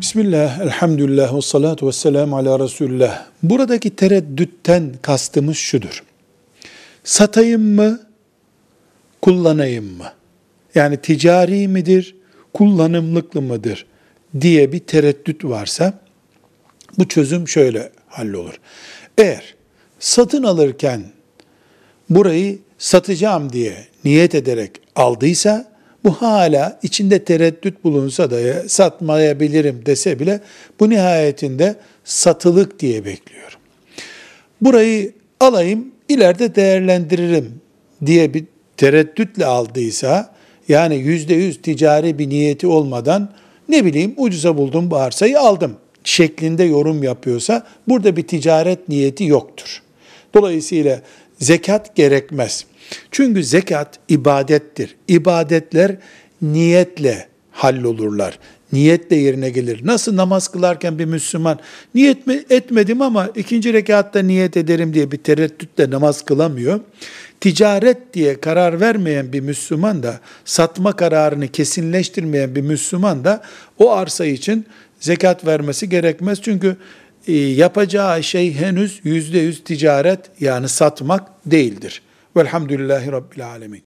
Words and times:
Bismillah, 0.00 0.60
elhamdülillah, 0.60 1.36
ve 1.36 1.42
salatu 1.42 1.86
ve 1.86 1.92
selamu 1.92 2.36
ala 2.36 2.58
Resulullah. 2.58 3.26
Buradaki 3.42 3.96
tereddütten 3.96 4.92
kastımız 5.02 5.56
şudur. 5.56 6.04
Satayım 7.04 7.74
mı, 7.74 8.00
kullanayım 9.22 9.96
mı? 9.96 10.12
Yani 10.74 10.96
ticari 10.96 11.68
midir, 11.68 12.16
kullanımlıklı 12.54 13.42
mıdır 13.42 13.86
diye 14.40 14.72
bir 14.72 14.78
tereddüt 14.78 15.44
varsa, 15.44 16.00
bu 16.98 17.08
çözüm 17.08 17.48
şöyle 17.48 17.92
hallolur. 18.08 18.60
Eğer 19.18 19.54
satın 19.98 20.42
alırken 20.42 21.02
burayı 22.10 22.58
satacağım 22.78 23.52
diye 23.52 23.86
niyet 24.04 24.34
ederek 24.34 24.70
aldıysa, 24.96 25.77
bu 26.04 26.10
hala 26.10 26.78
içinde 26.82 27.24
tereddüt 27.24 27.84
bulunsa 27.84 28.30
da 28.30 28.40
ya, 28.40 28.68
satmayabilirim 28.68 29.86
dese 29.86 30.18
bile 30.18 30.40
bu 30.80 30.90
nihayetinde 30.90 31.76
satılık 32.04 32.80
diye 32.80 33.04
bekliyorum. 33.04 33.58
Burayı 34.60 35.12
alayım 35.40 35.88
ileride 36.08 36.54
değerlendiririm 36.54 37.60
diye 38.06 38.34
bir 38.34 38.44
tereddütle 38.76 39.46
aldıysa 39.46 40.34
yani 40.68 40.96
yüzde 40.96 41.34
yüz 41.34 41.62
ticari 41.62 42.18
bir 42.18 42.28
niyeti 42.28 42.66
olmadan 42.66 43.32
ne 43.68 43.84
bileyim 43.84 44.14
ucuza 44.16 44.56
buldum 44.56 44.90
bu 44.90 44.96
arsayı 44.96 45.40
aldım 45.40 45.76
şeklinde 46.04 46.64
yorum 46.64 47.02
yapıyorsa 47.02 47.66
burada 47.88 48.16
bir 48.16 48.26
ticaret 48.26 48.88
niyeti 48.88 49.24
yoktur. 49.24 49.82
Dolayısıyla 50.34 51.00
zekat 51.40 51.96
gerekmez. 51.96 52.64
Çünkü 53.10 53.44
zekat 53.44 53.98
ibadettir. 54.08 54.96
İbadetler 55.08 55.96
niyetle 56.42 57.28
hallolurlar. 57.50 58.38
Niyetle 58.72 59.16
yerine 59.16 59.50
gelir. 59.50 59.80
Nasıl 59.86 60.16
namaz 60.16 60.48
kılarken 60.48 60.98
bir 60.98 61.04
Müslüman 61.04 61.58
niyet 61.94 62.26
mi 62.26 62.44
etmedim 62.50 63.02
ama 63.02 63.30
ikinci 63.36 63.72
rekatta 63.72 64.22
niyet 64.22 64.56
ederim 64.56 64.94
diye 64.94 65.10
bir 65.10 65.16
tereddütle 65.16 65.90
namaz 65.90 66.24
kılamıyor. 66.24 66.80
Ticaret 67.40 68.14
diye 68.14 68.40
karar 68.40 68.80
vermeyen 68.80 69.32
bir 69.32 69.40
Müslüman 69.40 70.02
da 70.02 70.20
satma 70.44 70.92
kararını 70.92 71.48
kesinleştirmeyen 71.48 72.54
bir 72.54 72.60
Müslüman 72.60 73.24
da 73.24 73.42
o 73.78 73.92
arsa 73.92 74.26
için 74.26 74.66
zekat 75.00 75.46
vermesi 75.46 75.88
gerekmez. 75.88 76.42
Çünkü 76.42 76.76
yapacağı 77.32 78.22
şey 78.22 78.54
henüz 78.54 79.00
yüzde 79.04 79.38
yüz 79.38 79.64
ticaret 79.64 80.20
yani 80.40 80.68
satmak 80.68 81.28
değildir. 81.46 82.02
Velhamdülillahi 82.36 83.12
Rabbil 83.12 83.46
Alemin. 83.46 83.76